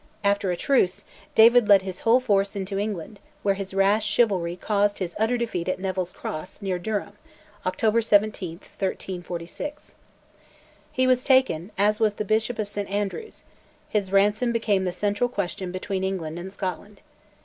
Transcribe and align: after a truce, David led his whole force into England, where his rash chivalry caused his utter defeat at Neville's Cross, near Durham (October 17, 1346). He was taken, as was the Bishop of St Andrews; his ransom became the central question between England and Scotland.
after 0.23 0.49
a 0.49 0.57
truce, 0.57 1.03
David 1.35 1.67
led 1.69 1.83
his 1.83 1.99
whole 1.99 2.19
force 2.19 2.55
into 2.55 2.79
England, 2.79 3.19
where 3.43 3.53
his 3.53 3.71
rash 3.75 4.03
chivalry 4.03 4.55
caused 4.55 4.97
his 4.97 5.15
utter 5.19 5.37
defeat 5.37 5.69
at 5.69 5.77
Neville's 5.77 6.11
Cross, 6.11 6.59
near 6.59 6.79
Durham 6.79 7.13
(October 7.67 8.01
17, 8.01 8.53
1346). 8.55 9.93
He 10.91 11.05
was 11.05 11.23
taken, 11.23 11.69
as 11.77 11.99
was 11.99 12.15
the 12.15 12.25
Bishop 12.25 12.57
of 12.57 12.67
St 12.67 12.89
Andrews; 12.89 13.43
his 13.87 14.11
ransom 14.11 14.51
became 14.51 14.85
the 14.85 14.91
central 14.91 15.29
question 15.29 15.71
between 15.71 16.03
England 16.03 16.39
and 16.39 16.51
Scotland. 16.51 16.99